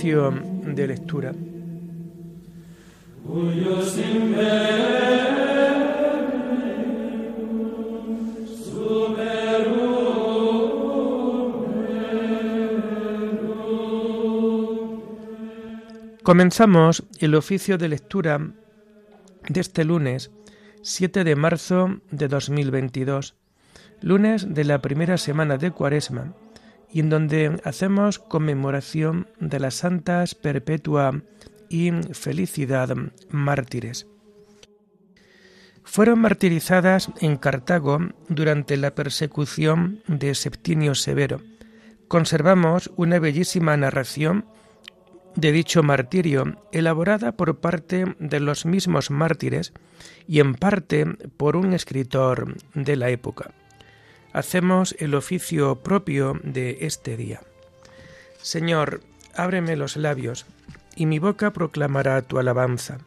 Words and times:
De 0.00 0.86
lectura. 0.86 1.34
Comenzamos 16.22 17.02
el 17.18 17.34
oficio 17.34 17.76
de 17.76 17.88
lectura 17.88 18.52
de 19.48 19.60
este 19.60 19.84
lunes 19.84 20.30
7 20.82 21.24
de 21.24 21.34
marzo 21.34 22.00
de 22.12 22.28
2022, 22.28 23.34
lunes 24.00 24.54
de 24.54 24.62
la 24.62 24.80
primera 24.80 25.18
semana 25.18 25.56
de 25.56 25.72
Cuaresma, 25.72 26.34
y 26.92 27.00
en 27.00 27.10
donde 27.10 27.60
hacemos 27.64 28.18
conmemoración 28.18 29.28
de 29.40 29.60
las 29.60 29.74
santas 29.74 30.34
perpetua 30.34 31.22
y 31.68 31.90
felicidad 32.12 32.96
mártires. 33.30 34.06
Fueron 35.84 36.20
martirizadas 36.20 37.10
en 37.20 37.36
Cartago 37.36 37.98
durante 38.28 38.76
la 38.76 38.94
persecución 38.94 40.02
de 40.06 40.34
Septimio 40.34 40.94
Severo. 40.94 41.40
Conservamos 42.08 42.90
una 42.96 43.18
bellísima 43.18 43.76
narración 43.76 44.44
de 45.34 45.52
dicho 45.52 45.82
martirio, 45.82 46.56
elaborada 46.72 47.32
por 47.32 47.60
parte 47.60 48.16
de 48.18 48.40
los 48.40 48.66
mismos 48.66 49.10
mártires 49.10 49.72
y 50.26 50.40
en 50.40 50.54
parte 50.54 51.06
por 51.36 51.56
un 51.56 51.72
escritor 51.72 52.56
de 52.74 52.96
la 52.96 53.10
época. 53.10 53.52
Hacemos 54.32 54.94
el 54.98 55.14
oficio 55.14 55.76
propio 55.76 56.38
de 56.42 56.78
este 56.82 57.16
día. 57.16 57.40
Señor, 58.42 59.00
ábreme 59.34 59.76
los 59.76 59.96
labios, 59.96 60.46
y 60.96 61.06
mi 61.06 61.18
boca 61.18 61.52
proclamará 61.52 62.22
tu 62.22 62.38
alabanza. 62.38 62.98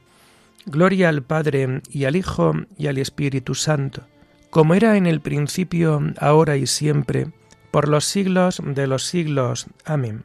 Gloria 0.66 1.10
al 1.10 1.24
Padre 1.24 1.82
y 1.90 2.06
al 2.06 2.16
Hijo 2.16 2.54
y 2.78 2.88
al 2.88 2.98
Espíritu 2.98 3.56
Santo, 3.56 4.04
como 4.50 4.74
era 4.74 4.98
en 4.98 5.08
el 5.08 5.22
principio, 5.22 6.02
ahora 6.20 6.58
y 6.58 6.68
siempre, 6.68 7.32
por 7.72 7.88
los 7.88 8.06
siglos 8.06 8.62
de 8.64 8.88
los 8.88 9.06
siglos. 9.06 9.68
Amén. 9.86 10.24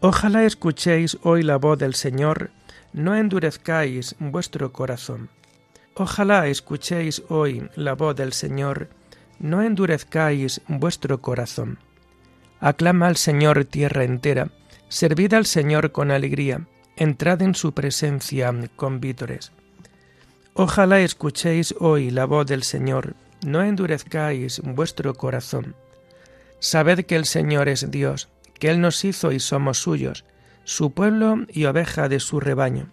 Ojalá 0.00 0.44
escuchéis 0.44 1.18
hoy 1.22 1.42
la 1.42 1.56
voz 1.56 1.78
del 1.78 1.94
Señor, 1.94 2.50
no 2.92 3.14
endurezcáis 3.16 4.16
vuestro 4.18 4.72
corazón. 4.72 5.28
Ojalá 5.94 6.46
escuchéis 6.46 7.22
hoy 7.28 7.68
la 7.74 7.94
voz 7.94 8.16
del 8.16 8.32
Señor, 8.32 8.88
no 9.40 9.62
endurezcáis 9.62 10.60
vuestro 10.68 11.20
corazón. 11.20 11.78
Aclama 12.60 13.08
al 13.08 13.16
Señor 13.16 13.64
tierra 13.64 14.04
entera, 14.04 14.50
servid 14.88 15.34
al 15.34 15.46
Señor 15.46 15.92
con 15.92 16.10
alegría, 16.10 16.66
entrad 16.96 17.42
en 17.42 17.54
su 17.54 17.72
presencia 17.72 18.54
con 18.76 19.00
vítores. 19.00 19.52
Ojalá 20.54 21.00
escuchéis 21.00 21.74
hoy 21.80 22.10
la 22.10 22.26
voz 22.26 22.46
del 22.46 22.62
Señor, 22.62 23.14
no 23.44 23.62
endurezcáis 23.62 24.60
vuestro 24.62 25.14
corazón. 25.14 25.74
Sabed 26.58 27.06
que 27.06 27.16
el 27.16 27.24
Señor 27.24 27.68
es 27.68 27.90
Dios, 27.90 28.28
que 28.58 28.68
Él 28.68 28.82
nos 28.82 29.04
hizo 29.04 29.32
y 29.32 29.40
somos 29.40 29.78
suyos, 29.78 30.24
su 30.64 30.92
pueblo 30.92 31.46
y 31.48 31.64
oveja 31.64 32.10
de 32.10 32.20
su 32.20 32.38
rebaño. 32.38 32.90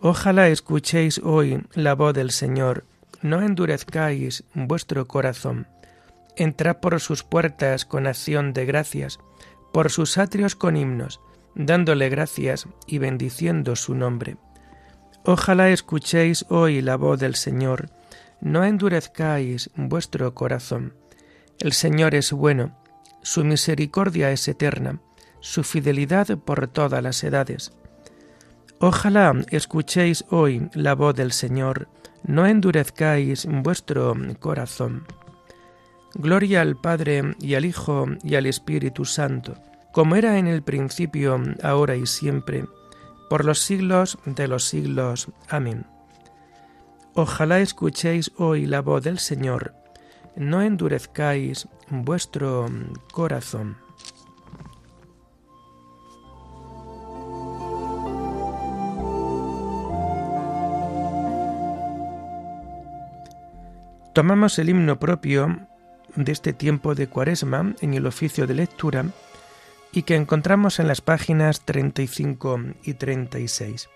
Ojalá 0.00 0.48
escuchéis 0.48 1.18
hoy 1.24 1.64
la 1.72 1.94
voz 1.94 2.14
del 2.14 2.30
Señor, 2.30 2.84
no 3.24 3.40
endurezcáis 3.40 4.44
vuestro 4.52 5.08
corazón. 5.08 5.66
Entrad 6.36 6.76
por 6.76 7.00
sus 7.00 7.24
puertas 7.24 7.86
con 7.86 8.06
acción 8.06 8.52
de 8.52 8.66
gracias, 8.66 9.18
por 9.72 9.90
sus 9.90 10.18
atrios 10.18 10.54
con 10.54 10.76
himnos, 10.76 11.20
dándole 11.54 12.10
gracias 12.10 12.68
y 12.86 12.98
bendiciendo 12.98 13.76
su 13.76 13.94
nombre. 13.94 14.36
Ojalá 15.24 15.70
escuchéis 15.70 16.44
hoy 16.50 16.82
la 16.82 16.96
voz 16.96 17.18
del 17.18 17.34
Señor, 17.34 17.88
no 18.42 18.62
endurezcáis 18.62 19.70
vuestro 19.74 20.34
corazón. 20.34 20.92
El 21.60 21.72
Señor 21.72 22.14
es 22.14 22.30
bueno, 22.30 22.76
su 23.22 23.42
misericordia 23.42 24.32
es 24.32 24.46
eterna, 24.48 25.00
su 25.40 25.64
fidelidad 25.64 26.36
por 26.36 26.68
todas 26.68 27.02
las 27.02 27.24
edades. 27.24 27.72
Ojalá 28.80 29.34
escuchéis 29.48 30.26
hoy 30.28 30.68
la 30.74 30.94
voz 30.94 31.14
del 31.14 31.32
Señor, 31.32 31.88
no 32.26 32.46
endurezcáis 32.46 33.46
vuestro 33.46 34.14
corazón. 34.40 35.06
Gloria 36.14 36.60
al 36.60 36.76
Padre 36.76 37.34
y 37.40 37.54
al 37.54 37.64
Hijo 37.64 38.06
y 38.22 38.36
al 38.36 38.46
Espíritu 38.46 39.04
Santo, 39.04 39.54
como 39.92 40.16
era 40.16 40.38
en 40.38 40.46
el 40.46 40.62
principio, 40.62 41.40
ahora 41.62 41.96
y 41.96 42.06
siempre, 42.06 42.64
por 43.28 43.44
los 43.44 43.60
siglos 43.60 44.18
de 44.24 44.48
los 44.48 44.64
siglos. 44.64 45.28
Amén. 45.48 45.86
Ojalá 47.14 47.60
escuchéis 47.60 48.32
hoy 48.36 48.66
la 48.66 48.80
voz 48.80 49.02
del 49.04 49.18
Señor, 49.18 49.74
no 50.36 50.62
endurezcáis 50.62 51.68
vuestro 51.90 52.66
corazón. 53.12 53.76
Tomamos 64.14 64.60
el 64.60 64.68
himno 64.68 65.00
propio 65.00 65.66
de 66.14 66.30
este 66.30 66.52
tiempo 66.52 66.94
de 66.94 67.08
Cuaresma 67.08 67.74
en 67.80 67.94
el 67.94 68.06
oficio 68.06 68.46
de 68.46 68.54
lectura 68.54 69.06
y 69.90 70.04
que 70.04 70.14
encontramos 70.14 70.78
en 70.78 70.86
las 70.86 71.00
páginas 71.00 71.62
35 71.62 72.60
y 72.84 72.94
36. 72.94 73.88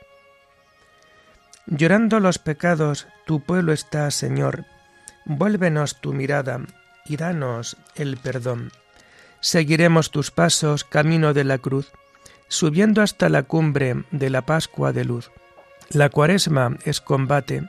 Llorando 1.67 2.19
los 2.19 2.41
pecados, 2.41 3.07
tu 3.27 3.45
pueblo 3.45 3.73
está, 3.73 4.11
Señor, 4.11 4.65
Vuélvenos 5.25 6.01
tu 6.01 6.13
mirada 6.13 6.63
y 7.05 7.17
danos 7.17 7.77
el 7.95 8.17
perdón. 8.17 8.73
Seguiremos 9.39 10.11
tus 10.11 10.33
pasos 10.33 10.83
camino 10.83 11.33
de 11.33 11.45
la 11.45 11.59
cruz, 11.59 11.93
subiendo 12.49 13.03
hasta 13.03 13.29
la 13.29 13.45
cumbre 13.45 14.03
de 14.11 14.31
la 14.31 14.43
Pascua 14.43 14.93
de 14.93 15.05
luz. 15.05 15.31
La 15.91 16.09
cuaresma 16.09 16.77
es 16.85 17.01
combate, 17.01 17.69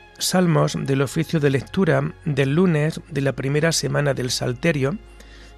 salmos 0.25 0.77
del 0.79 1.01
oficio 1.01 1.39
de 1.39 1.49
lectura 1.49 2.13
del 2.25 2.55
lunes 2.55 3.01
de 3.09 3.21
la 3.21 3.33
primera 3.33 3.71
semana 3.71 4.13
del 4.13 4.31
Salterio 4.31 4.97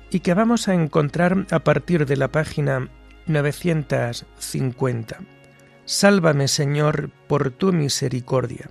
y 0.10 0.20
que 0.22 0.34
vamos 0.34 0.68
a 0.68 0.74
encontrar 0.74 1.46
a 1.52 1.60
partir 1.60 2.06
de 2.06 2.18
la 2.18 2.28
página 2.30 2.90
950. 3.28 5.18
Sálvame, 5.86 6.48
Señor, 6.48 7.10
por 7.28 7.52
tu 7.52 7.74
misericordia. 7.74 8.70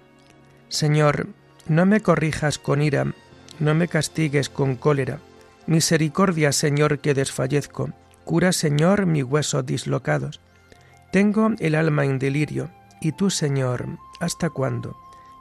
Señor, 0.69 1.29
no 1.69 1.85
me 1.85 2.01
corrijas 2.01 2.59
con 2.59 2.81
ira, 2.81 3.13
no 3.59 3.75
me 3.75 3.89
castigues 3.89 4.49
con 4.49 4.77
cólera. 4.77 5.19
Misericordia, 5.67 6.53
Señor, 6.53 7.01
que 7.01 7.15
desfallezco. 7.15 7.91
Cura, 8.25 8.53
Señor, 8.53 9.07
mis 9.07 9.25
huesos 9.25 9.67
dislocados. 9.67 10.41
Tengo 11.13 11.51
el 11.59 11.75
alma 11.75 12.05
en 12.05 12.19
delirio. 12.19 12.71
¿Y 13.01 13.13
tú, 13.13 13.31
Señor, 13.31 13.87
hasta 14.21 14.49
cuándo? 14.49 14.97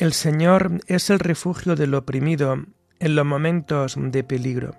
El 0.00 0.14
Señor 0.14 0.80
es 0.86 1.10
el 1.10 1.18
refugio 1.18 1.76
del 1.76 1.92
oprimido 1.92 2.64
en 3.00 3.14
los 3.14 3.26
momentos 3.26 3.96
de 3.98 4.24
peligro. 4.24 4.74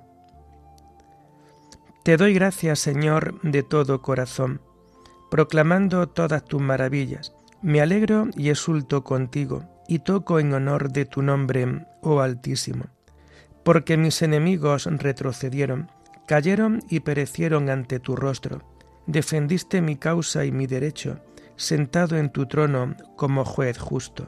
Te 2.03 2.17
doy 2.17 2.33
gracias, 2.33 2.79
Señor, 2.79 3.39
de 3.43 3.61
todo 3.61 4.01
corazón, 4.01 4.61
proclamando 5.29 6.09
todas 6.09 6.43
tus 6.43 6.59
maravillas. 6.59 7.35
Me 7.61 7.81
alegro 7.81 8.29
y 8.35 8.49
exulto 8.49 9.03
contigo, 9.03 9.63
y 9.87 9.99
toco 9.99 10.39
en 10.39 10.55
honor 10.55 10.91
de 10.91 11.05
tu 11.05 11.21
nombre, 11.21 11.85
oh 12.01 12.21
Altísimo, 12.21 12.85
porque 13.63 13.97
mis 13.97 14.23
enemigos 14.23 14.87
retrocedieron, 14.87 15.91
cayeron 16.25 16.81
y 16.89 17.01
perecieron 17.01 17.69
ante 17.69 17.99
tu 17.99 18.15
rostro. 18.15 18.63
Defendiste 19.05 19.83
mi 19.83 19.97
causa 19.97 20.45
y 20.45 20.51
mi 20.51 20.65
derecho, 20.65 21.19
sentado 21.57 22.17
en 22.17 22.31
tu 22.31 22.47
trono 22.47 22.95
como 23.15 23.45
juez 23.45 23.77
justo 23.77 24.27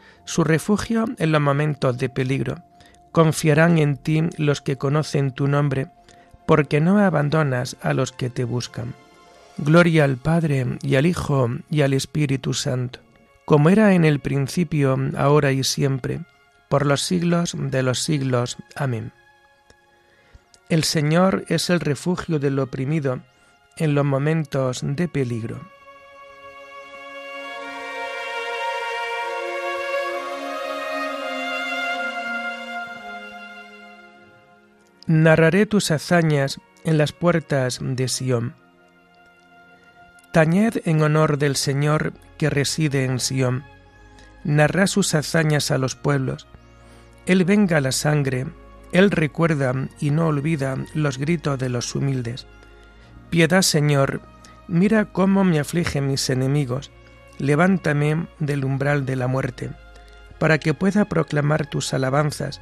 su 0.25 0.43
refugio 0.43 1.05
en 1.17 1.31
los 1.31 1.41
momentos 1.41 1.97
de 1.97 2.09
peligro. 2.09 2.63
Confiarán 3.11 3.77
en 3.77 3.97
ti 3.97 4.23
los 4.37 4.61
que 4.61 4.77
conocen 4.77 5.31
tu 5.31 5.47
nombre, 5.47 5.87
porque 6.45 6.81
no 6.81 6.97
abandonas 6.97 7.77
a 7.81 7.93
los 7.93 8.11
que 8.11 8.29
te 8.29 8.43
buscan. 8.43 8.93
Gloria 9.57 10.05
al 10.05 10.17
Padre 10.17 10.65
y 10.81 10.95
al 10.95 11.05
Hijo 11.05 11.49
y 11.69 11.81
al 11.81 11.93
Espíritu 11.93 12.53
Santo, 12.53 12.99
como 13.45 13.69
era 13.69 13.93
en 13.93 14.05
el 14.05 14.19
principio, 14.19 14.97
ahora 15.17 15.51
y 15.51 15.63
siempre, 15.63 16.21
por 16.69 16.85
los 16.85 17.01
siglos 17.01 17.55
de 17.57 17.83
los 17.83 17.99
siglos. 17.99 18.57
Amén. 18.75 19.11
El 20.69 20.85
Señor 20.85 21.43
es 21.49 21.69
el 21.69 21.81
refugio 21.81 22.39
del 22.39 22.57
oprimido 22.59 23.19
en 23.75 23.93
los 23.93 24.05
momentos 24.05 24.81
de 24.83 25.09
peligro. 25.09 25.59
Narraré 35.11 35.65
tus 35.65 35.91
hazañas 35.91 36.61
en 36.85 36.97
las 36.97 37.11
puertas 37.11 37.79
de 37.81 38.07
Sión. 38.07 38.55
Tañed 40.31 40.77
en 40.85 41.01
honor 41.01 41.37
del 41.37 41.57
Señor 41.57 42.13
que 42.37 42.49
reside 42.49 43.03
en 43.03 43.19
Sión. 43.19 43.65
Narra 44.45 44.87
sus 44.87 45.13
hazañas 45.13 45.69
a 45.69 45.77
los 45.77 45.97
pueblos. 45.97 46.47
Él 47.25 47.43
venga 47.43 47.81
la 47.81 47.91
sangre, 47.91 48.47
Él 48.93 49.11
recuerda 49.11 49.73
y 49.99 50.11
no 50.11 50.27
olvida 50.27 50.77
los 50.93 51.17
gritos 51.17 51.59
de 51.59 51.67
los 51.67 51.93
humildes. 51.93 52.47
Piedad, 53.29 53.63
Señor, 53.63 54.21
mira 54.69 55.11
cómo 55.11 55.43
me 55.43 55.59
afligen 55.59 56.07
mis 56.07 56.29
enemigos. 56.29 56.89
Levántame 57.37 58.27
del 58.39 58.63
umbral 58.63 59.05
de 59.05 59.17
la 59.17 59.27
muerte, 59.27 59.71
para 60.39 60.57
que 60.57 60.73
pueda 60.73 61.03
proclamar 61.03 61.65
tus 61.65 61.93
alabanzas 61.93 62.61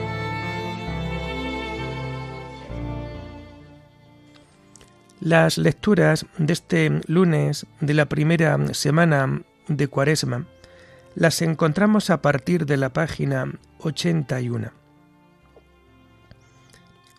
Las 5.21 5.59
lecturas 5.59 6.25
de 6.39 6.51
este 6.51 6.99
lunes 7.05 7.67
de 7.79 7.93
la 7.93 8.07
primera 8.07 8.57
semana 8.73 9.43
de 9.67 9.87
Cuaresma 9.87 10.47
las 11.13 11.43
encontramos 11.43 12.09
a 12.09 12.23
partir 12.23 12.65
de 12.65 12.77
la 12.77 12.89
página 12.89 13.53
81. 13.81 14.71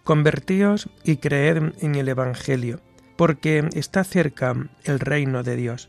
Convertíos 0.02 0.88
y 1.04 1.18
creed 1.18 1.74
en 1.78 1.94
el 1.94 2.08
Evangelio, 2.08 2.80
porque 3.14 3.68
está 3.72 4.02
cerca 4.02 4.52
el 4.82 4.98
reino 4.98 5.44
de 5.44 5.54
Dios. 5.54 5.88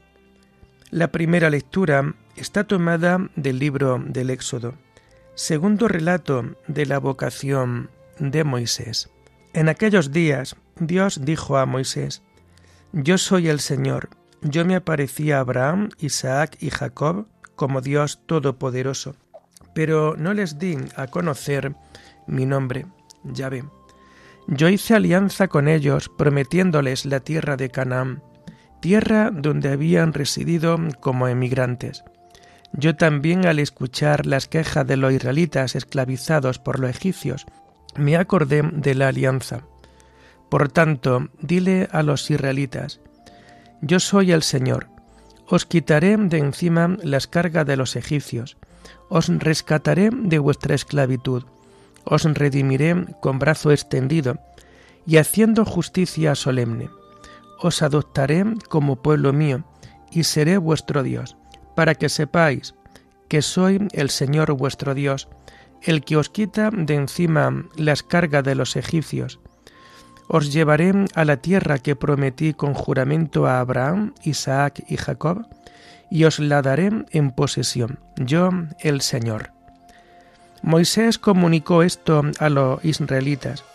La 0.91 1.11
primera 1.11 1.49
lectura 1.49 2.13
está 2.35 2.65
tomada 2.65 3.27
del 3.35 3.57
libro 3.57 3.99
del 4.05 4.29
Éxodo, 4.29 4.75
segundo 5.33 5.87
relato 5.87 6.45
de 6.67 6.85
la 6.85 6.99
vocación 6.99 7.89
de 8.19 8.43
Moisés. 8.43 9.09
En 9.53 9.67
aquellos 9.67 10.11
días 10.11 10.55
Dios 10.79 11.21
dijo 11.23 11.57
a 11.57 11.65
Moisés, 11.65 12.23
Yo 12.91 13.17
soy 13.17 13.49
el 13.49 13.59
Señor, 13.59 14.09
yo 14.41 14.65
me 14.65 14.75
aparecí 14.75 15.31
a 15.31 15.39
Abraham, 15.39 15.89
Isaac 15.99 16.57
y 16.59 16.69
Jacob 16.69 17.27
como 17.55 17.81
Dios 17.81 18.21
Todopoderoso, 18.25 19.15
pero 19.73 20.15
no 20.17 20.33
les 20.33 20.59
di 20.59 20.77
a 20.95 21.07
conocer 21.07 21.75
mi 22.27 22.45
nombre, 22.45 22.85
Yahvé. 23.23 23.63
Yo 24.47 24.67
hice 24.67 24.95
alianza 24.95 25.47
con 25.47 25.67
ellos, 25.67 26.09
prometiéndoles 26.09 27.05
la 27.05 27.21
tierra 27.21 27.55
de 27.55 27.69
Canaán, 27.69 28.21
tierra 28.81 29.31
donde 29.31 29.69
habían 29.69 30.11
residido 30.11 30.77
como 30.99 31.29
emigrantes. 31.29 32.03
Yo 32.73 32.95
también 32.95 33.45
al 33.45 33.59
escuchar 33.59 34.25
las 34.25 34.47
quejas 34.47 34.85
de 34.85 34.97
los 34.97 35.13
israelitas 35.13 35.75
esclavizados 35.75 36.59
por 36.59 36.79
los 36.79 36.89
egipcios, 36.89 37.45
me 37.95 38.17
acordé 38.17 38.63
de 38.63 38.95
la 38.95 39.09
alianza. 39.09 39.63
Por 40.53 40.69
tanto, 40.69 41.29
dile 41.41 41.87
a 41.91 42.03
los 42.03 42.29
israelitas, 42.29 42.99
Yo 43.81 43.99
soy 43.99 44.31
el 44.31 44.43
Señor, 44.43 44.87
os 45.47 45.65
quitaré 45.65 46.15
de 46.15 46.37
encima 46.37 46.95
las 47.01 47.25
cargas 47.25 47.65
de 47.65 47.75
los 47.75 47.95
egipcios, 47.95 48.57
os 49.09 49.29
rescataré 49.29 50.11
de 50.13 50.37
vuestra 50.37 50.75
esclavitud, 50.75 51.45
os 52.03 52.25
redimiré 52.25 53.03
con 53.19 53.39
brazo 53.39 53.71
extendido, 53.71 54.37
y 55.07 55.17
haciendo 55.17 55.65
justicia 55.65 56.35
solemne. 56.35 56.91
Os 57.59 57.81
adoptaré 57.81 58.45
como 58.69 59.01
pueblo 59.01 59.33
mío, 59.33 59.63
y 60.11 60.25
seré 60.25 60.59
vuestro 60.59 61.01
Dios, 61.01 61.35
para 61.75 61.95
que 61.95 62.09
sepáis 62.09 62.75
que 63.27 63.41
soy 63.41 63.87
el 63.91 64.11
Señor 64.11 64.53
vuestro 64.53 64.93
Dios, 64.93 65.29
el 65.81 66.03
que 66.03 66.15
os 66.15 66.29
quita 66.29 66.69
de 66.71 66.93
encima 66.93 67.65
las 67.75 68.03
cargas 68.03 68.43
de 68.43 68.53
los 68.53 68.75
egipcios. 68.75 69.39
Os 70.27 70.51
llevaré 70.51 70.93
a 71.15 71.25
la 71.25 71.37
tierra 71.37 71.79
que 71.79 71.95
prometí 71.95 72.53
con 72.53 72.73
juramento 72.73 73.47
a 73.47 73.59
Abraham, 73.59 74.13
Isaac 74.23 74.83
y 74.87 74.97
Jacob, 74.97 75.45
y 76.09 76.25
os 76.25 76.39
la 76.39 76.61
daré 76.61 76.91
en 77.11 77.31
posesión, 77.31 77.99
yo 78.17 78.49
el 78.79 79.01
Señor. 79.01 79.51
Moisés 80.61 81.17
comunicó 81.17 81.83
esto 81.83 82.21
a 82.39 82.49
los 82.49 82.83
israelitas, 82.85 83.65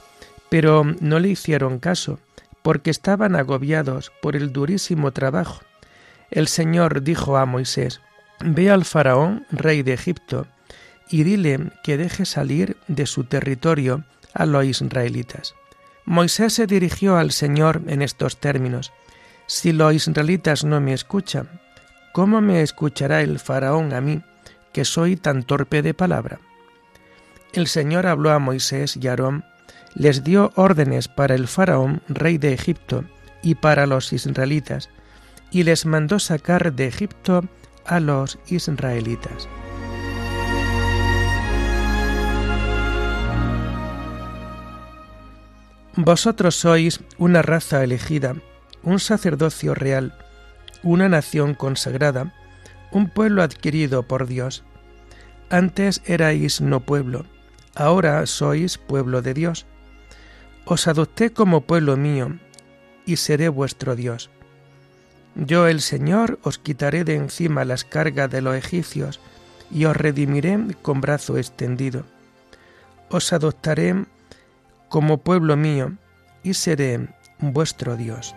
pero 0.49 0.85
no 1.01 1.19
le 1.19 1.29
hicieron 1.29 1.79
caso, 1.79 2.19
porque 2.63 2.91
estaban 2.91 3.37
agobiados 3.37 4.13
por 4.23 4.37
el 4.37 4.53
durísimo 4.53 5.13
trabajo. 5.13 5.63
El 6.31 6.49
Señor 6.49 7.03
dijo 7.03 7.37
a 7.37 7.47
Moisés, 7.47 8.01
Ve 8.41 8.71
al 8.71 8.85
faraón, 8.85 9.47
rey 9.51 9.83
de 9.83 9.95
Egipto, 9.95 10.47
y 11.11 11.25
dile 11.25 11.73
que 11.83 11.97
deje 11.97 12.25
salir 12.25 12.77
de 12.87 13.07
su 13.07 13.25
territorio 13.25 14.05
a 14.33 14.47
los 14.47 14.65
israelitas. 14.65 15.55
Moisés 16.09 16.55
se 16.55 16.67
dirigió 16.67 17.19
al 17.19 17.33
Señor 17.33 17.83
en 17.87 18.01
estos 18.01 18.39
términos, 18.39 18.95
Si 19.47 19.73
los 19.73 19.93
israelitas 19.93 20.65
no 20.65 20.81
me 20.81 20.95
escuchan, 20.95 21.61
¿cómo 22.15 22.41
me 22.41 22.63
escuchará 22.63 23.21
el 23.21 23.39
faraón 23.39 23.93
a 23.93 24.01
mí, 24.01 24.23
que 24.73 24.87
soy 24.87 25.17
tan 25.17 25.43
torpe 25.43 25.83
de 25.83 25.93
palabra? 25.93 26.41
El 27.53 27.67
Señor 27.67 28.07
habló 28.07 28.31
a 28.31 28.39
Moisés 28.39 28.97
y 28.97 29.07
Aarón, 29.07 29.45
les 29.95 30.25
dio 30.25 30.51
órdenes 30.55 31.09
para 31.09 31.35
el 31.35 31.47
faraón, 31.47 32.01
rey 32.09 32.39
de 32.39 32.55
Egipto, 32.55 33.05
y 33.43 33.57
para 33.57 33.87
los 33.87 34.11
israelitas, 34.15 34.89
y 35.51 35.65
les 35.65 35.85
mandó 35.85 36.19
sacar 36.19 36.73
de 36.73 36.87
Egipto 36.87 37.45
a 37.85 38.01
los 38.01 38.39
israelitas. 38.47 39.47
Vosotros 46.01 46.55
sois 46.55 47.01
una 47.19 47.43
raza 47.43 47.83
elegida, 47.83 48.37
un 48.85 49.01
sacerdocio 49.01 49.75
real, 49.75 50.15
una 50.85 51.09
nación 51.09 51.55
consagrada, 51.55 52.33
un 52.93 53.09
pueblo 53.09 53.43
adquirido 53.43 54.05
por 54.05 54.29
Dios. 54.29 54.63
Antes 55.51 56.01
erais 56.07 56.61
no 56.61 56.79
pueblo, 56.87 57.27
ahora 57.75 58.25
sois 58.27 58.79
pueblo 58.79 59.23
de 59.23 59.35
Dios. 59.35 59.67
Os 60.67 60.87
adopté 60.87 61.33
como 61.33 61.63
pueblo 61.63 61.97
mío, 61.97 62.39
y 63.05 63.17
seré 63.17 63.49
vuestro 63.49 63.97
Dios. 63.97 64.31
Yo 65.35 65.67
el 65.67 65.81
Señor 65.81 66.39
os 66.45 66.61
quitaré 66.61 67.03
de 67.03 67.17
encima 67.17 67.65
las 67.65 67.83
cargas 67.83 68.31
de 68.31 68.41
los 68.41 68.55
egipcios, 68.55 69.19
y 69.69 69.87
os 69.87 69.97
redimiré 69.97 70.61
con 70.81 71.01
brazo 71.01 71.39
extendido. 71.39 72.05
Os 73.11 73.33
adoptaré 73.33 74.05
como 74.89 75.19
pueblo 75.19 75.57
mío, 75.57 75.93
y 76.43 76.55
seré 76.55 77.09
vuestro 77.41 77.97
Dios. 77.97 78.35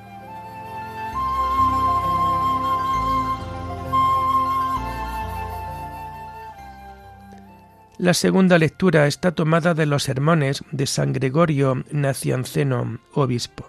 La 8.02 8.16
segunda 8.16 8.58
lectura 8.58 9.06
está 9.06 9.34
tomada 9.34 9.76
de 9.76 9.86
los 9.86 10.02
sermones 10.02 10.64
de 10.72 10.88
San 10.88 11.14
Gregorio 11.14 11.84
Nacianceno, 11.92 13.00
obispo. 13.14 13.68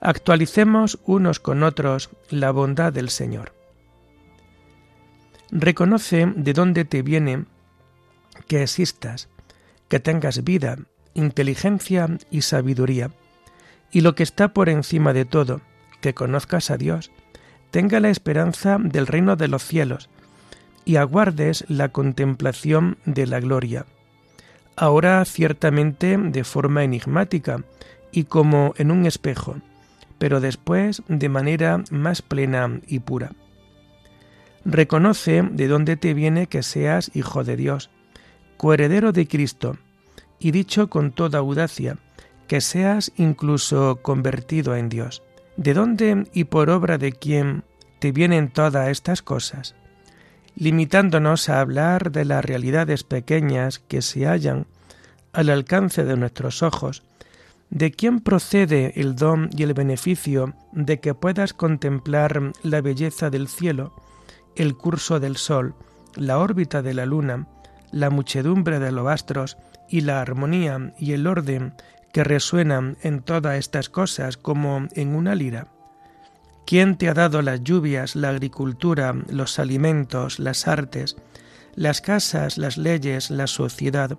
Actualicemos 0.00 0.98
unos 1.04 1.38
con 1.38 1.62
otros 1.62 2.10
la 2.28 2.50
bondad 2.50 2.92
del 2.92 3.10
Señor. 3.10 3.54
Reconoce 5.52 6.26
de 6.34 6.52
dónde 6.52 6.84
te 6.84 7.02
viene 7.02 7.44
que 8.48 8.64
existas, 8.64 9.28
que 9.88 10.00
tengas 10.00 10.42
vida, 10.42 10.76
inteligencia 11.14 12.08
y 12.30 12.42
sabiduría, 12.42 13.10
y 13.90 14.02
lo 14.02 14.14
que 14.14 14.22
está 14.22 14.48
por 14.48 14.68
encima 14.68 15.12
de 15.12 15.24
todo, 15.24 15.60
que 16.00 16.14
conozcas 16.14 16.70
a 16.70 16.76
Dios, 16.76 17.10
tenga 17.70 18.00
la 18.00 18.10
esperanza 18.10 18.78
del 18.80 19.06
reino 19.06 19.36
de 19.36 19.48
los 19.48 19.64
cielos, 19.64 20.08
y 20.84 20.96
aguardes 20.96 21.64
la 21.68 21.90
contemplación 21.90 22.96
de 23.04 23.26
la 23.26 23.40
gloria. 23.40 23.86
Ahora 24.74 25.24
ciertamente 25.24 26.16
de 26.16 26.44
forma 26.44 26.84
enigmática 26.84 27.62
y 28.10 28.24
como 28.24 28.72
en 28.78 28.90
un 28.90 29.04
espejo, 29.04 29.56
pero 30.18 30.40
después 30.40 31.02
de 31.08 31.28
manera 31.28 31.82
más 31.90 32.22
plena 32.22 32.80
y 32.86 33.00
pura. 33.00 33.32
Reconoce 34.64 35.42
de 35.42 35.68
dónde 35.68 35.96
te 35.96 36.14
viene 36.14 36.46
que 36.46 36.62
seas 36.62 37.10
hijo 37.14 37.44
de 37.44 37.56
Dios, 37.56 37.90
coheredero 38.56 39.12
de 39.12 39.26
Cristo, 39.28 39.78
y 40.38 40.50
dicho 40.50 40.88
con 40.88 41.12
toda 41.12 41.38
audacia, 41.38 41.98
que 42.46 42.60
seas 42.60 43.12
incluso 43.16 44.00
convertido 44.02 44.74
en 44.74 44.88
Dios. 44.88 45.22
¿De 45.56 45.74
dónde 45.74 46.26
y 46.32 46.44
por 46.44 46.70
obra 46.70 46.98
de 46.98 47.12
quién 47.12 47.64
te 47.98 48.12
vienen 48.12 48.48
todas 48.48 48.88
estas 48.88 49.22
cosas? 49.22 49.74
Limitándonos 50.56 51.48
a 51.48 51.60
hablar 51.60 52.10
de 52.10 52.24
las 52.24 52.44
realidades 52.44 53.04
pequeñas 53.04 53.78
que 53.78 54.02
se 54.02 54.26
hallan 54.26 54.66
al 55.32 55.50
alcance 55.50 56.04
de 56.04 56.16
nuestros 56.16 56.62
ojos, 56.62 57.02
¿de 57.70 57.90
quién 57.90 58.20
procede 58.20 59.00
el 59.00 59.14
don 59.14 59.50
y 59.56 59.62
el 59.62 59.74
beneficio 59.74 60.54
de 60.72 61.00
que 61.00 61.14
puedas 61.14 61.52
contemplar 61.52 62.52
la 62.62 62.80
belleza 62.80 63.30
del 63.30 63.48
cielo, 63.48 63.92
el 64.56 64.74
curso 64.74 65.20
del 65.20 65.36
sol, 65.36 65.74
la 66.14 66.38
órbita 66.38 66.82
de 66.82 66.94
la 66.94 67.06
luna, 67.06 67.46
la 67.92 68.10
muchedumbre 68.10 68.78
de 68.78 68.92
los 68.92 69.06
astros 69.06 69.56
y 69.88 70.02
la 70.02 70.20
armonía 70.20 70.92
y 70.98 71.12
el 71.12 71.26
orden 71.26 71.74
que 72.12 72.24
resuenan 72.24 72.96
en 73.02 73.22
todas 73.22 73.58
estas 73.58 73.88
cosas 73.88 74.36
como 74.36 74.88
en 74.94 75.14
una 75.14 75.34
lira. 75.34 75.68
¿Quién 76.66 76.98
te 76.98 77.08
ha 77.08 77.14
dado 77.14 77.40
las 77.42 77.62
lluvias, 77.62 78.14
la 78.14 78.28
agricultura, 78.28 79.14
los 79.30 79.58
alimentos, 79.58 80.38
las 80.38 80.68
artes, 80.68 81.16
las 81.74 82.00
casas, 82.00 82.58
las 82.58 82.76
leyes, 82.76 83.30
la 83.30 83.46
sociedad, 83.46 84.18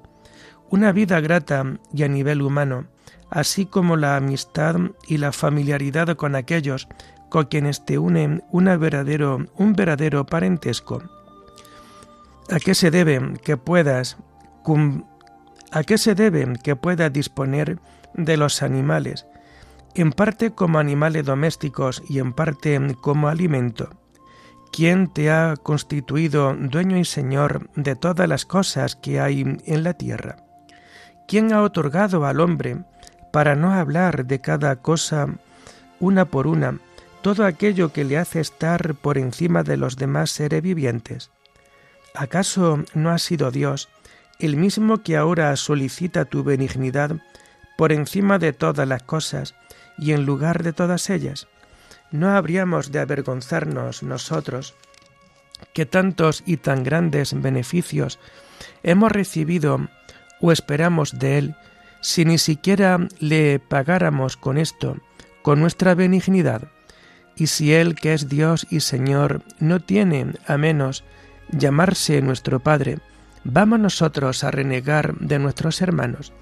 una 0.69 0.91
vida 0.91 1.19
grata 1.19 1.63
y 1.93 2.03
a 2.03 2.07
nivel 2.07 2.41
humano, 2.41 2.87
así 3.29 3.65
como 3.65 3.97
la 3.97 4.15
amistad 4.15 4.77
y 5.07 5.17
la 5.17 5.31
familiaridad 5.31 6.15
con 6.15 6.35
aquellos 6.35 6.87
con 7.29 7.45
quienes 7.45 7.85
te 7.85 7.99
unen 7.99 8.43
una 8.51 8.77
verdadero, 8.77 9.45
un 9.55 9.73
verdadero 9.73 10.25
parentesco? 10.25 11.03
¿A 12.49 12.59
qué 12.59 12.73
se 12.73 12.89
debe 12.89 13.33
que 13.43 13.57
puedas 13.57 14.17
¿A 15.71 15.83
qué 15.83 15.97
se 15.97 16.15
debe 16.15 16.53
que 16.63 16.75
pueda 16.75 17.09
disponer 17.09 17.79
de 18.15 18.37
los 18.37 18.63
animales, 18.63 19.27
en 19.93 20.11
parte 20.11 20.51
como 20.51 20.79
animales 20.79 21.25
domésticos 21.25 22.01
y 22.09 22.19
en 22.19 22.33
parte 22.33 22.79
como 23.01 23.27
alimento? 23.27 23.89
¿Quién 24.71 25.11
te 25.11 25.29
ha 25.29 25.55
constituido 25.61 26.55
dueño 26.55 26.97
y 26.97 27.05
señor 27.05 27.69
de 27.75 27.95
todas 27.95 28.27
las 28.27 28.45
cosas 28.45 28.95
que 28.95 29.19
hay 29.19 29.41
en 29.41 29.83
la 29.83 29.93
tierra? 29.93 30.37
¿Quién 31.27 31.53
ha 31.53 31.61
otorgado 31.61 32.25
al 32.25 32.39
hombre, 32.39 32.77
para 33.31 33.55
no 33.55 33.71
hablar 33.71 34.25
de 34.25 34.41
cada 34.41 34.77
cosa 34.77 35.27
una 35.99 36.25
por 36.25 36.47
una, 36.47 36.79
todo 37.21 37.45
aquello 37.45 37.93
que 37.93 38.05
le 38.05 38.17
hace 38.17 38.39
estar 38.39 38.95
por 38.95 39.19
encima 39.19 39.61
de 39.61 39.77
los 39.77 39.97
demás 39.97 40.31
seres 40.31 40.63
vivientes? 40.63 41.29
¿Acaso 42.15 42.83
no 42.95 43.11
ha 43.11 43.19
sido 43.19 43.51
Dios 43.51 43.89
el 44.39 44.55
mismo 44.55 45.03
que 45.03 45.17
ahora 45.17 45.55
solicita 45.57 46.25
tu 46.25 46.43
benignidad 46.43 47.17
por 47.77 47.91
encima 47.91 48.39
de 48.39 48.53
todas 48.53 48.87
las 48.87 49.03
cosas 49.03 49.55
y 49.97 50.13
en 50.13 50.25
lugar 50.25 50.63
de 50.63 50.73
todas 50.73 51.09
ellas, 51.09 51.47
¿no 52.11 52.29
habríamos 52.29 52.91
de 52.91 52.99
avergonzarnos 52.99 54.01
nosotros 54.01 54.75
que 55.73 55.85
tantos 55.85 56.41
y 56.45 56.57
tan 56.57 56.83
grandes 56.83 57.39
beneficios 57.39 58.17
hemos 58.81 59.11
recibido 59.11 59.89
o 60.39 60.53
esperamos 60.53 61.19
de 61.19 61.37
Él 61.37 61.55
si 62.01 62.23
ni 62.23 62.37
siquiera 62.37 62.97
le 63.19 63.59
pagáramos 63.59 64.37
con 64.37 64.57
esto, 64.57 64.97
con 65.41 65.59
nuestra 65.59 65.95
benignidad? 65.95 66.69
Y 67.35 67.47
si 67.47 67.73
Él, 67.73 67.95
que 67.95 68.13
es 68.13 68.29
Dios 68.29 68.67
y 68.69 68.79
Señor, 68.79 69.43
no 69.59 69.81
tiene 69.81 70.33
a 70.47 70.57
menos 70.57 71.03
llamarse 71.51 72.21
nuestro 72.21 72.59
Padre, 72.59 72.99
¿Vamos 73.43 73.79
nosotros 73.79 74.43
a 74.43 74.51
renegar 74.51 75.15
de 75.15 75.39
nuestros 75.39 75.81
hermanos? 75.81 76.33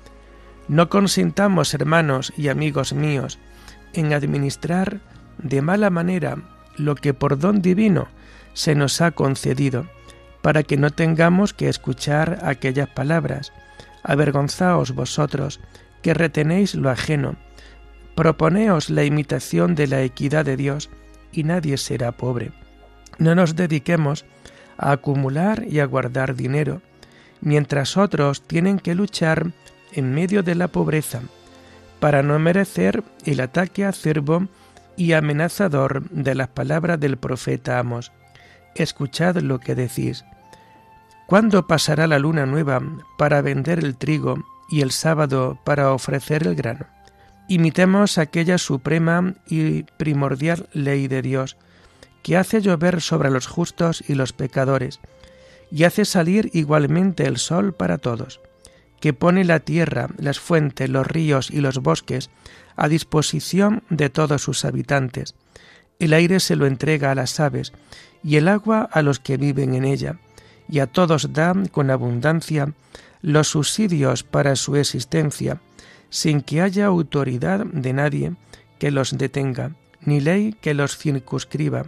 No 0.68 0.90
consintamos, 0.90 1.74
hermanos 1.74 2.34
y 2.36 2.50
amigos 2.50 2.94
míos, 2.94 3.40
en 3.94 4.14
administrar 4.14 5.00
de 5.38 5.62
mala 5.62 5.90
manera 5.90 6.38
lo 6.76 6.96
que 6.96 7.14
por 7.14 7.38
don 7.38 7.62
divino 7.62 8.08
se 8.54 8.76
nos 8.76 9.02
ha 9.02 9.12
concedido, 9.12 9.88
para 10.42 10.64
que 10.64 10.78
no 10.78 10.90
tengamos 10.90 11.54
que 11.54 11.70
escuchar 11.70 12.40
aquellas 12.44 12.90
palabras. 12.90 13.54
Avergonzaos 14.04 14.94
vosotros, 14.94 15.60
que 16.02 16.14
retenéis 16.14 16.74
lo 16.74 16.90
ajeno. 16.90 17.36
Proponeos 18.16 18.90
la 18.90 19.04
imitación 19.04 19.76
de 19.76 19.88
la 19.88 20.02
equidad 20.02 20.46
de 20.46 20.58
Dios, 20.58 20.90
y 21.32 21.44
nadie 21.44 21.78
será 21.78 22.14
pobre. 22.14 22.52
No 23.20 23.36
nos 23.36 23.56
dediquemos 23.56 24.26
a 24.78 24.92
acumular 24.92 25.66
y 25.68 25.80
a 25.80 25.86
guardar 25.86 26.36
dinero, 26.36 26.82
mientras 27.42 27.98
otros 27.98 28.42
tienen 28.42 28.80
que 28.80 28.96
luchar 28.96 29.52
en 29.94 30.14
medio 30.14 30.44
de 30.44 30.56
la 30.56 30.68
pobreza, 30.68 31.22
para 32.00 32.24
no 32.24 32.38
merecer 32.40 33.04
el 33.26 33.40
ataque 33.40 33.86
acerbo 33.86 34.48
y 34.96 35.14
amenazador 35.14 36.10
de 36.10 36.36
las 36.36 36.50
palabras 36.50 37.00
del 37.00 37.18
profeta 37.18 37.80
Amos. 37.80 38.12
Escuchad 38.76 39.38
lo 39.38 39.60
que 39.60 39.76
decís. 39.76 40.26
¿Cuándo 41.28 41.68
pasará 41.68 42.08
la 42.08 42.20
luna 42.20 42.46
nueva 42.46 42.82
para 43.18 43.42
vender 43.42 43.80
el 43.80 43.96
trigo 43.98 44.44
y 44.70 44.82
el 44.82 44.92
sábado 44.92 45.60
para 45.64 45.92
ofrecer 45.92 46.46
el 46.48 46.56
grano? 46.56 46.86
Imitemos 47.50 48.18
aquella 48.18 48.58
suprema 48.58 49.34
y 49.48 49.84
primordial 49.84 50.68
ley 50.74 51.08
de 51.08 51.22
Dios, 51.22 51.58
que 52.24 52.38
hace 52.38 52.62
llover 52.62 53.02
sobre 53.02 53.30
los 53.30 53.48
justos 53.48 54.04
y 54.08 54.16
los 54.16 54.34
pecadores, 54.34 55.00
y 55.72 55.84
hace 55.84 56.06
salir 56.06 56.50
igualmente 56.54 57.26
el 57.26 57.38
sol 57.38 57.74
para 57.74 57.98
todos, 57.98 58.40
que 59.00 59.14
pone 59.14 59.44
la 59.44 59.60
tierra, 59.60 60.10
las 60.18 60.40
fuentes, 60.40 60.90
los 60.90 61.06
ríos 61.06 61.52
y 61.52 61.62
los 61.62 61.80
bosques 61.80 62.30
a 62.76 62.88
disposición 62.88 63.84
de 63.90 64.10
todos 64.10 64.42
sus 64.42 64.66
habitantes. 64.66 65.36
El 66.00 66.14
aire 66.14 66.40
se 66.40 66.56
lo 66.56 66.66
entrega 66.66 67.12
a 67.12 67.16
las 67.16 67.40
aves, 67.40 67.74
y 68.24 68.38
el 68.38 68.48
agua 68.48 68.88
a 68.92 69.02
los 69.02 69.20
que 69.20 69.38
viven 69.38 69.74
en 69.74 69.86
ella, 69.86 70.20
y 70.70 70.80
a 70.80 70.88
todos 70.88 71.34
da 71.34 71.54
con 71.72 71.90
abundancia 71.90 72.74
los 73.22 73.50
subsidios 73.50 74.24
para 74.24 74.56
su 74.56 74.76
existencia, 74.76 75.62
sin 76.10 76.42
que 76.42 76.62
haya 76.62 76.86
autoridad 76.86 77.66
de 77.66 77.94
nadie 77.94 78.34
que 78.80 78.92
los 78.92 79.18
detenga, 79.18 79.72
ni 80.02 80.20
ley 80.20 80.56
que 80.62 80.74
los 80.74 80.98
circunscriba, 80.98 81.86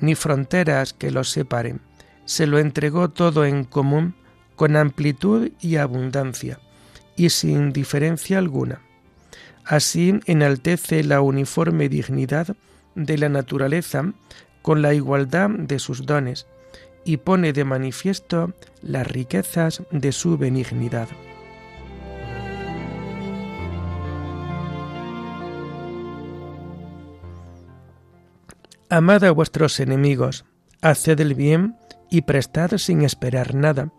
ni 0.00 0.14
fronteras 0.14 0.92
que 0.92 1.10
los 1.10 1.30
separen 1.30 1.80
se 2.24 2.46
lo 2.46 2.58
entregó 2.58 3.10
todo 3.10 3.44
en 3.44 3.64
común 3.64 4.14
con 4.56 4.76
amplitud 4.76 5.50
y 5.60 5.76
abundancia, 5.76 6.60
y 7.16 7.30
sin 7.30 7.72
diferencia 7.72 8.38
alguna. 8.38 8.80
Así 9.64 10.20
enaltece 10.26 11.04
la 11.04 11.20
uniforme 11.20 11.88
dignidad 11.88 12.56
de 12.94 13.18
la 13.18 13.28
naturaleza 13.28 14.12
con 14.60 14.82
la 14.82 14.94
igualdad 14.94 15.50
de 15.50 15.78
sus 15.78 16.06
dones, 16.06 16.46
y 17.04 17.16
pone 17.16 17.52
de 17.52 17.64
manifiesto 17.64 18.54
las 18.80 19.06
riquezas 19.06 19.82
de 19.90 20.12
su 20.12 20.38
benignidad. 20.38 21.08
Amad 28.92 29.24
a 29.24 29.30
vuestros 29.30 29.80
enemigos, 29.80 30.44
haced 30.82 31.18
el 31.18 31.34
bien 31.34 31.78
y 32.10 32.20
prestad 32.20 32.76
sin 32.76 33.00
esperar 33.00 33.54
nada. 33.54 33.90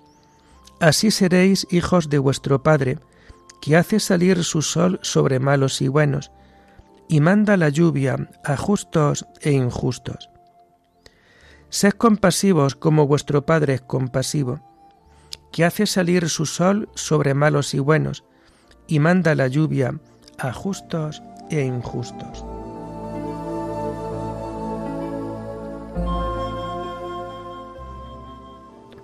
Así 0.80 1.10
seréis 1.10 1.66
hijos 1.72 2.10
de 2.10 2.20
vuestro 2.20 2.62
Padre, 2.62 3.00
que 3.60 3.76
hace 3.76 4.00
salir 4.00 4.44
su 4.44 4.62
sol 4.62 5.00
sobre 5.02 5.40
malos 5.40 5.82
y 5.82 5.88
buenos, 5.88 6.32
y 7.10 7.22
manda 7.22 7.58
la 7.58 7.70
lluvia 7.70 8.30
a 8.46 8.56
justos 8.56 9.26
e 9.42 9.54
injustos. 9.54 10.30
Sed 11.70 11.94
compasivos 11.94 12.76
como 12.76 13.08
vuestro 13.08 13.48
Padre 13.48 13.74
es 13.74 13.82
compasivo, 13.82 14.62
que 15.52 15.66
hace 15.66 15.88
salir 15.88 16.30
su 16.30 16.46
sol 16.46 16.88
sobre 16.94 17.34
malos 17.34 17.74
y 17.74 17.80
buenos, 17.80 18.26
y 18.86 19.00
manda 19.00 19.34
la 19.34 19.48
lluvia 19.48 20.00
a 20.38 20.54
justos 20.54 21.24
e 21.50 21.62
injustos. 21.64 22.46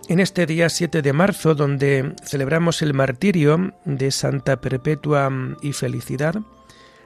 En 0.10 0.20
este 0.20 0.48
día 0.48 0.70
7 0.70 1.04
de 1.04 1.14
marzo, 1.14 1.54
donde 1.54 2.16
celebramos 2.24 2.82
el 2.82 2.96
martirio 2.96 3.76
de 3.86 4.10
Santa 4.10 4.60
Perpetua 4.60 5.30
y 5.62 5.74
Felicidad, 5.74 6.34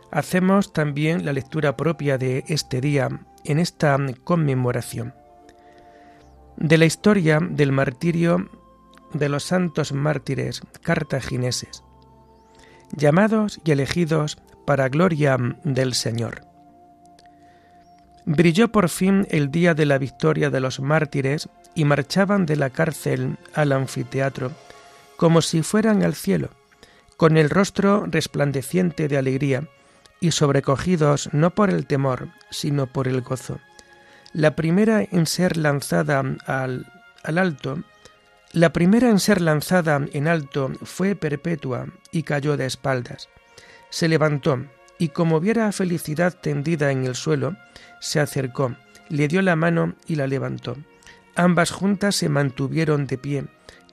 hacemos 0.10 0.72
también 0.72 1.26
la 1.26 1.34
lectura 1.34 1.76
propia 1.76 2.18
de 2.18 2.46
este 2.48 2.80
día 2.80 3.10
en 3.44 3.60
esta 3.60 3.98
conmemoración. 4.24 5.13
De 6.56 6.78
la 6.78 6.86
historia 6.86 7.39
del 7.42 7.74
martirio 7.74 8.50
de 9.12 9.28
los 9.28 9.44
santos 9.44 9.92
mártires 9.92 10.62
cartagineses, 10.82 11.84
llamados 12.96 13.60
y 13.66 13.72
elegidos 13.72 14.38
para 14.66 14.88
gloria 14.88 15.38
del 15.66 15.94
Señor. 15.94 16.46
Brilló 18.26 18.72
por 18.72 18.88
fin 18.88 19.28
el 19.30 19.52
día 19.52 19.74
de 19.74 19.86
la 19.86 19.98
victoria 19.98 20.50
de 20.50 20.62
los 20.62 20.80
mártires 20.80 21.50
y 21.76 21.86
marchaban 21.86 22.46
de 22.46 22.56
la 22.56 22.70
cárcel 22.70 23.38
al 23.54 23.72
anfiteatro, 23.72 24.52
como 25.18 25.42
si 25.42 25.62
fueran 25.64 26.04
al 26.04 26.16
cielo, 26.16 26.50
con 27.18 27.38
el 27.38 27.50
rostro 27.50 28.06
resplandeciente 28.08 29.08
de 29.08 29.18
alegría, 29.18 29.68
y 30.20 30.32
sobrecogidos 30.32 31.30
no 31.34 31.50
por 31.50 31.70
el 31.70 31.86
temor, 31.86 32.30
sino 32.50 32.88
por 32.88 33.08
el 33.08 33.22
gozo. 33.22 33.60
La 34.32 34.56
primera 34.56 35.06
en 35.12 35.26
ser 35.28 35.58
lanzada 35.58 36.24
al, 36.46 36.88
al 37.24 37.38
alto, 37.38 37.84
la 38.54 38.72
primera 38.72 39.10
en 39.10 39.20
ser 39.20 39.42
lanzada 39.42 40.00
en 40.14 40.28
alto 40.28 40.72
fue 40.84 41.16
Perpetua 41.16 41.88
y 42.12 42.24
cayó 42.24 42.56
de 42.56 42.68
espaldas. 42.68 43.28
Se 43.90 44.08
levantó 44.08 44.66
y 44.98 45.10
como 45.10 45.40
viera 45.40 45.72
felicidad 45.72 46.34
tendida 46.40 46.92
en 46.92 47.06
el 47.06 47.16
suelo, 47.16 47.58
se 48.00 48.20
acercó, 48.20 48.76
le 49.10 49.28
dio 49.28 49.42
la 49.42 49.56
mano 49.56 49.96
y 50.08 50.16
la 50.16 50.28
levantó. 50.28 50.78
Ambas 51.36 51.72
juntas 51.72 52.15
se 52.15 52.30
mantuvieron 52.30 53.08
de 53.08 53.17
pie, 53.17 53.46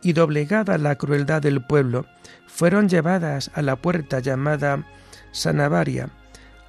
y 0.03 0.13
doblegada 0.13 0.79
la 0.79 0.97
crueldad 0.97 1.43
del 1.43 1.65
pueblo, 1.65 2.07
fueron 2.47 2.89
llevadas 2.89 3.51
a 3.55 3.63
la 3.63 3.77
puerta 3.77 4.21
llamada 4.21 4.87
Sanavaria. 5.33 6.11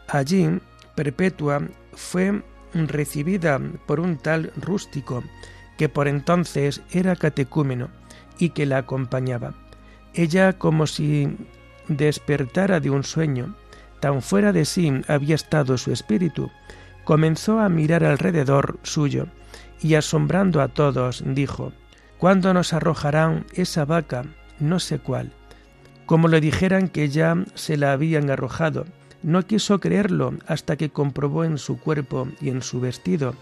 Allí, 0.07 0.59
Perpetua 0.95 1.61
fue 1.93 2.43
recibida 2.73 3.59
por 3.85 3.99
un 3.99 4.17
tal 4.17 4.51
rústico, 4.55 5.23
que 5.77 5.89
por 5.89 6.07
entonces 6.07 6.81
era 6.91 7.15
catecúmeno, 7.15 7.89
y 8.37 8.49
que 8.49 8.65
la 8.65 8.79
acompañaba. 8.79 9.53
Ella, 10.13 10.53
como 10.53 10.87
si 10.87 11.37
despertara 11.87 12.79
de 12.79 12.89
un 12.89 13.03
sueño, 13.03 13.55
tan 13.99 14.21
fuera 14.21 14.51
de 14.51 14.65
sí 14.65 14.91
había 15.07 15.35
estado 15.35 15.77
su 15.77 15.91
espíritu, 15.91 16.49
comenzó 17.03 17.59
a 17.59 17.69
mirar 17.69 18.03
alrededor 18.03 18.79
suyo, 18.83 19.27
y 19.81 19.95
asombrando 19.95 20.61
a 20.61 20.67
todos, 20.69 21.23
dijo, 21.25 21.73
¿Cuándo 22.17 22.53
nos 22.53 22.73
arrojarán 22.73 23.45
esa 23.53 23.83
vaca? 23.83 24.25
No 24.59 24.79
sé 24.79 24.99
cuál. 24.99 25.33
Como 26.05 26.27
le 26.27 26.39
dijeran 26.39 26.87
que 26.87 27.09
ya 27.09 27.35
se 27.55 27.77
la 27.77 27.93
habían 27.93 28.29
arrojado, 28.29 28.85
no 29.23 29.45
quiso 29.47 29.79
creerlo 29.79 30.33
hasta 30.47 30.75
que 30.75 30.89
comprobó 30.91 31.45
en 31.45 31.57
su 31.57 31.79
cuerpo 31.79 32.27
y 32.39 32.49
en 32.49 32.61
su 32.61 32.79
vestido 32.79 33.35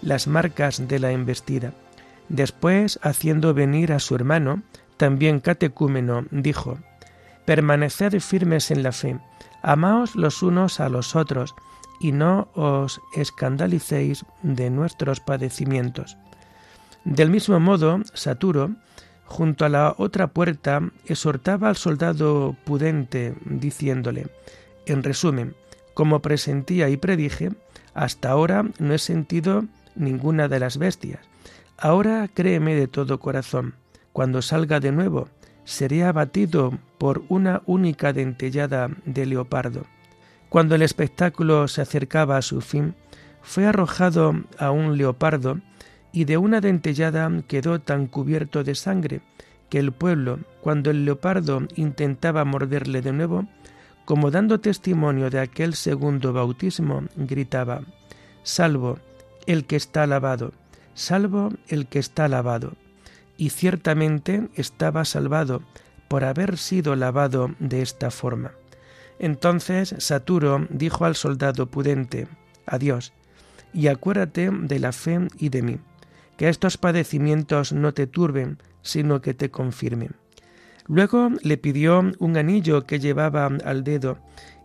las 0.00 0.26
marcas 0.26 0.88
de 0.88 0.98
la 0.98 1.12
embestida. 1.12 1.72
Después, 2.28 2.98
haciendo 3.02 3.54
venir 3.54 3.92
a 3.92 3.98
su 3.98 4.14
hermano, 4.14 4.62
también 4.96 5.40
catecúmeno, 5.40 6.24
dijo, 6.30 6.78
Permaneced 7.44 8.20
firmes 8.20 8.70
en 8.70 8.82
la 8.82 8.92
fe, 8.92 9.18
amaos 9.62 10.14
los 10.16 10.42
unos 10.42 10.80
a 10.80 10.88
los 10.88 11.16
otros, 11.16 11.54
y 12.02 12.10
no 12.10 12.48
os 12.54 13.00
escandalicéis 13.14 14.26
de 14.42 14.70
nuestros 14.70 15.20
padecimientos. 15.20 16.18
Del 17.04 17.30
mismo 17.30 17.60
modo, 17.60 18.00
Saturo, 18.12 18.72
junto 19.24 19.64
a 19.64 19.68
la 19.68 19.94
otra 19.96 20.26
puerta, 20.26 20.82
exhortaba 21.06 21.68
al 21.68 21.76
soldado 21.76 22.56
pudente, 22.64 23.34
diciéndole, 23.44 24.26
en 24.84 25.04
resumen, 25.04 25.54
como 25.94 26.20
presentía 26.20 26.88
y 26.88 26.96
predije, 26.96 27.52
hasta 27.94 28.30
ahora 28.30 28.64
no 28.80 28.94
he 28.94 28.98
sentido 28.98 29.64
ninguna 29.94 30.48
de 30.48 30.58
las 30.58 30.78
bestias. 30.78 31.20
Ahora 31.78 32.28
créeme 32.32 32.74
de 32.74 32.88
todo 32.88 33.20
corazón, 33.20 33.74
cuando 34.12 34.42
salga 34.42 34.80
de 34.80 34.90
nuevo, 34.90 35.28
seré 35.64 36.02
abatido 36.02 36.76
por 36.98 37.22
una 37.28 37.62
única 37.66 38.12
dentellada 38.12 38.90
de 39.04 39.26
leopardo. 39.26 39.86
Cuando 40.52 40.74
el 40.74 40.82
espectáculo 40.82 41.66
se 41.66 41.80
acercaba 41.80 42.36
a 42.36 42.42
su 42.42 42.60
fin, 42.60 42.94
fue 43.40 43.64
arrojado 43.64 44.34
a 44.58 44.70
un 44.70 44.98
leopardo 44.98 45.60
y 46.12 46.26
de 46.26 46.36
una 46.36 46.60
dentellada 46.60 47.30
quedó 47.48 47.80
tan 47.80 48.06
cubierto 48.06 48.62
de 48.62 48.74
sangre 48.74 49.22
que 49.70 49.78
el 49.78 49.92
pueblo, 49.92 50.40
cuando 50.60 50.90
el 50.90 51.06
leopardo 51.06 51.62
intentaba 51.74 52.44
morderle 52.44 53.00
de 53.00 53.14
nuevo, 53.14 53.46
como 54.04 54.30
dando 54.30 54.60
testimonio 54.60 55.30
de 55.30 55.40
aquel 55.40 55.72
segundo 55.72 56.34
bautismo, 56.34 57.04
gritaba, 57.16 57.80
Salvo 58.42 58.98
el 59.46 59.64
que 59.64 59.76
está 59.76 60.06
lavado, 60.06 60.52
salvo 60.92 61.48
el 61.68 61.86
que 61.86 61.98
está 61.98 62.28
lavado. 62.28 62.74
Y 63.38 63.48
ciertamente 63.48 64.50
estaba 64.54 65.06
salvado 65.06 65.62
por 66.08 66.24
haber 66.24 66.58
sido 66.58 66.94
lavado 66.94 67.54
de 67.58 67.80
esta 67.80 68.10
forma. 68.10 68.52
Entonces 69.22 69.94
Saturo 69.98 70.66
dijo 70.68 71.04
al 71.04 71.14
soldado 71.14 71.70
pudente, 71.70 72.26
Adiós, 72.66 73.12
y 73.72 73.86
acuérdate 73.86 74.50
de 74.50 74.80
la 74.80 74.90
fe 74.90 75.20
y 75.38 75.48
de 75.48 75.62
mí, 75.62 75.78
que 76.36 76.48
estos 76.48 76.76
padecimientos 76.76 77.72
no 77.72 77.94
te 77.94 78.08
turben, 78.08 78.58
sino 78.82 79.20
que 79.20 79.32
te 79.32 79.48
confirmen. 79.48 80.16
Luego 80.88 81.30
le 81.40 81.56
pidió 81.56 82.02
un 82.18 82.36
anillo 82.36 82.84
que 82.84 82.98
llevaba 82.98 83.46
al 83.64 83.84
dedo 83.84 84.18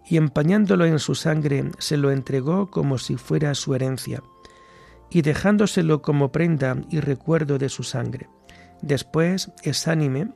y 0.09 0.17
empañándolo 0.17 0.85
en 0.85 0.97
su 0.97 1.13
sangre 1.13 1.69
se 1.77 1.95
lo 1.95 2.09
entregó 2.09 2.71
como 2.71 2.97
si 2.97 3.15
fuera 3.15 3.53
su 3.53 3.75
herencia, 3.75 4.23
y 5.11 5.21
dejándoselo 5.21 6.01
como 6.01 6.31
prenda 6.31 6.77
y 6.89 6.99
recuerdo 6.99 7.59
de 7.59 7.69
su 7.69 7.83
sangre. 7.83 8.27
Después, 8.81 9.51
exánime, 9.61 10.29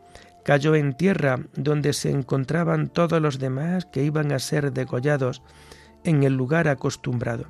cayó 0.43 0.75
en 0.75 0.93
tierra 0.93 1.39
donde 1.55 1.93
se 1.93 2.09
encontraban 2.09 2.89
todos 2.89 3.21
los 3.21 3.39
demás 3.39 3.85
que 3.85 4.03
iban 4.03 4.31
a 4.31 4.39
ser 4.39 4.73
degollados 4.73 5.41
en 6.03 6.23
el 6.23 6.35
lugar 6.35 6.67
acostumbrado. 6.67 7.45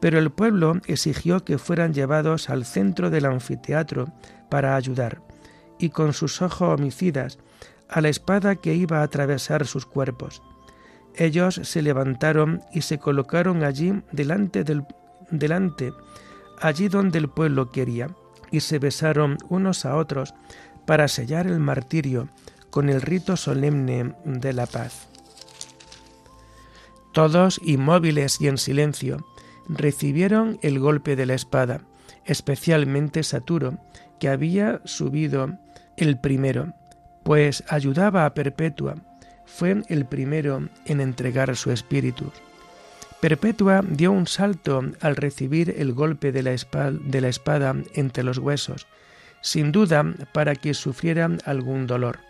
Pero 0.00 0.18
el 0.18 0.30
pueblo 0.30 0.80
exigió 0.86 1.44
que 1.44 1.58
fueran 1.58 1.94
llevados 1.94 2.50
al 2.50 2.64
centro 2.64 3.10
del 3.10 3.24
anfiteatro 3.24 4.12
para 4.50 4.76
ayudar, 4.76 5.22
y 5.78 5.90
con 5.90 6.12
sus 6.12 6.42
ojos 6.42 6.78
homicidas, 6.78 7.38
a 7.88 8.00
la 8.00 8.08
espada 8.08 8.56
que 8.56 8.74
iba 8.74 9.00
a 9.00 9.02
atravesar 9.04 9.66
sus 9.66 9.86
cuerpos. 9.86 10.42
Ellos 11.14 11.60
se 11.62 11.82
levantaron 11.82 12.62
y 12.72 12.82
se 12.82 12.98
colocaron 12.98 13.64
allí 13.64 14.02
delante 14.12 14.64
del 14.64 14.84
delante, 15.30 15.92
allí 16.60 16.88
donde 16.88 17.18
el 17.18 17.28
pueblo 17.28 17.70
quería, 17.70 18.08
y 18.50 18.60
se 18.60 18.78
besaron 18.78 19.38
unos 19.48 19.84
a 19.84 19.96
otros 19.96 20.34
para 20.86 21.08
sellar 21.08 21.46
el 21.46 21.60
martirio 21.60 22.28
con 22.70 22.88
el 22.88 23.00
rito 23.02 23.36
solemne 23.36 24.14
de 24.24 24.52
la 24.52 24.66
paz. 24.66 25.08
Todos, 27.12 27.60
inmóviles 27.62 28.40
y 28.40 28.48
en 28.48 28.56
silencio, 28.56 29.26
recibieron 29.68 30.58
el 30.62 30.78
golpe 30.78 31.16
de 31.16 31.26
la 31.26 31.34
espada, 31.34 31.82
especialmente 32.24 33.22
Saturo, 33.22 33.78
que 34.18 34.28
había 34.28 34.80
subido 34.84 35.58
el 35.96 36.18
primero, 36.18 36.74
pues 37.22 37.64
ayudaba 37.68 38.24
a 38.24 38.34
Perpetua, 38.34 38.96
fue 39.44 39.82
el 39.88 40.06
primero 40.06 40.68
en 40.86 41.00
entregar 41.00 41.54
su 41.56 41.70
espíritu. 41.70 42.32
Perpetua 43.20 43.82
dio 43.86 44.10
un 44.10 44.26
salto 44.26 44.82
al 45.00 45.14
recibir 45.14 45.74
el 45.78 45.92
golpe 45.92 46.32
de 46.32 46.42
la, 46.42 46.52
espada, 46.52 47.76
entre 47.94 48.24
los 48.24 48.38
huesos, 48.38 48.86
sin 49.42 49.72
duda 49.72 50.04
para 50.32 50.54
que 50.54 50.72
sufriera 50.72 51.28
algún 51.44 51.86
dolor, 51.86 52.20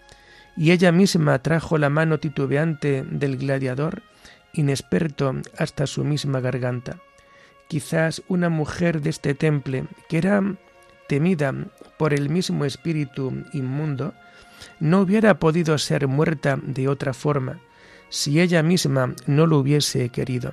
y 0.56 0.72
ella 0.72 0.90
misma 0.90 1.38
trajo 1.40 1.78
la 1.78 1.88
mano 1.88 2.18
titubeante 2.18 3.04
del 3.08 3.36
gladiador, 3.36 4.02
inexperto 4.52 5.34
hasta 5.56 5.86
su 5.86 6.04
misma 6.04 6.40
garganta. 6.40 6.98
Quizás 7.68 8.22
una 8.28 8.48
mujer 8.48 9.00
de 9.00 9.10
este 9.10 9.34
temple, 9.34 9.84
que 10.08 10.18
era 10.18 10.42
temida 11.08 11.54
por 11.96 12.12
el 12.12 12.28
mismo 12.28 12.64
espíritu 12.64 13.44
inmundo, 13.52 14.14
no 14.80 15.00
hubiera 15.00 15.38
podido 15.38 15.78
ser 15.78 16.08
muerta 16.08 16.58
de 16.62 16.88
otra 16.88 17.14
forma 17.14 17.60
si 18.12 18.40
ella 18.40 18.62
misma 18.62 19.14
no 19.26 19.46
lo 19.46 19.58
hubiese 19.58 20.10
querido. 20.10 20.52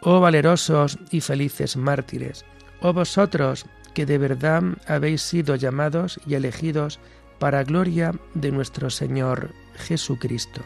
Oh 0.00 0.20
valerosos 0.20 0.98
y 1.10 1.22
felices 1.22 1.76
mártires, 1.76 2.44
oh 2.80 2.92
vosotros 2.92 3.64
que 3.96 4.04
de 4.04 4.18
verdad 4.18 4.62
habéis 4.86 5.22
sido 5.22 5.56
llamados 5.56 6.20
y 6.26 6.34
elegidos 6.34 7.00
para 7.38 7.64
gloria 7.64 8.12
de 8.34 8.52
nuestro 8.52 8.90
Señor 8.90 9.54
Jesucristo. 9.74 10.60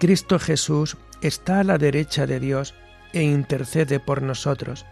Cristo 0.00 0.40
Jesús 0.40 0.96
está 1.20 1.60
a 1.60 1.64
la 1.64 1.78
derecha 1.78 2.26
de 2.26 2.40
Dios 2.40 2.74
e 3.12 3.22
intercede 3.22 4.00
por 4.00 4.20
nosotros. 4.20 4.84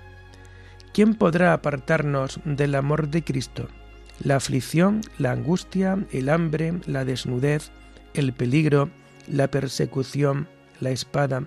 ¿quién 0.93 1.15
podrá 1.17 1.53
apartarnos 1.53 2.39
del 2.45 2.77
amor 2.77 3.09
de 3.09 3.25
Cristo? 3.25 3.67
La 4.23 4.37
aflicción, 4.37 5.01
la 5.19 5.33
angustia, 5.33 5.99
el 6.13 6.29
hambre, 6.29 6.75
la 6.87 7.05
desnudez, 7.05 7.73
el 8.15 8.33
peligro, 8.35 8.89
la 9.27 9.49
persecución, 9.49 10.47
la 10.81 10.91
espada. 10.91 11.45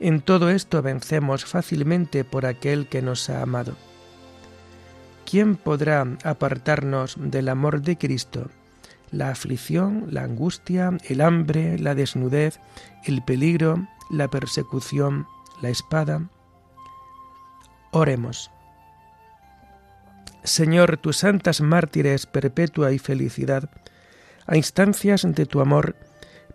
En 0.00 0.20
todo 0.20 0.50
esto 0.50 0.82
vencemos 0.82 1.44
fácilmente 1.44 2.24
por 2.24 2.46
aquel 2.46 2.88
que 2.88 3.02
nos 3.02 3.30
ha 3.30 3.42
amado. 3.42 3.76
¿Quién 5.30 5.56
podrá 5.56 6.06
apartarnos 6.24 7.16
del 7.18 7.48
amor 7.48 7.82
de 7.82 7.96
Cristo? 7.96 8.50
La 9.10 9.30
aflicción, 9.30 10.06
la 10.10 10.24
angustia, 10.24 10.90
el 11.08 11.20
hambre, 11.20 11.78
la 11.78 11.94
desnudez, 11.94 12.58
el 13.04 13.22
peligro, 13.22 13.86
la 14.10 14.28
persecución, 14.28 15.26
la 15.60 15.68
espada. 15.68 16.28
Oremos. 17.92 18.50
Señor, 20.44 20.96
tus 20.96 21.18
santas 21.18 21.60
mártires 21.60 22.26
perpetua 22.26 22.92
y 22.92 22.98
felicidad, 22.98 23.70
a 24.46 24.56
instancias 24.56 25.22
de 25.22 25.46
tu 25.46 25.60
amor, 25.60 25.94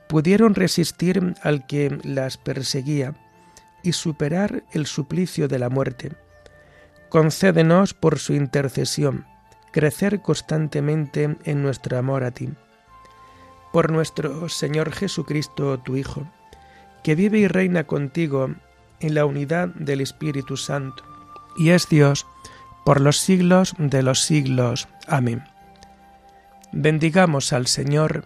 pudieron 0.08 0.56
resistir 0.56 1.36
al 1.43 1.65
que 1.67 1.98
las 2.04 2.38
perseguía 2.38 3.13
y 3.84 3.93
superar 3.93 4.63
el 4.72 4.86
suplicio 4.86 5.48
de 5.48 5.60
la 5.60 5.70
muerte. 5.70 6.13
Concédenos 7.10 7.93
por 7.93 8.20
su 8.20 8.34
intercesión 8.34 9.26
crecer 9.78 10.22
constantemente 10.22 11.38
en 11.43 11.62
nuestro 11.62 12.00
amor 12.00 12.24
a 12.24 12.32
ti. 12.32 12.50
Por 13.72 13.91
nuestro 13.91 14.50
Señor 14.50 14.91
Jesucristo, 14.91 15.78
tu 15.80 15.96
Hijo, 15.98 16.28
que 17.04 17.13
vive 17.13 17.38
y 17.38 17.48
reina 17.48 17.86
contigo 17.86 18.56
en 19.00 19.13
la 19.13 19.26
unidad 19.26 19.67
del 19.67 20.02
Espíritu 20.02 20.58
Santo 20.58 21.04
y 21.58 21.70
es 21.70 21.89
Dios 21.89 22.26
por 22.86 23.02
los 23.02 23.17
siglos 23.17 23.76
de 23.78 24.02
los 24.02 24.22
siglos. 24.22 24.88
Amén. 25.08 25.43
Bendigamos 26.72 27.54
al 27.54 27.67
Señor, 27.67 28.26